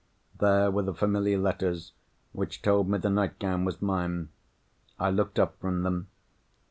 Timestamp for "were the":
0.71-0.95